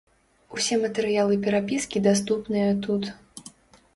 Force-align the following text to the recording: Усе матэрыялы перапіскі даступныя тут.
Усе 0.55 0.77
матэрыялы 0.85 1.35
перапіскі 1.43 2.03
даступныя 2.09 2.69
тут. 2.87 3.03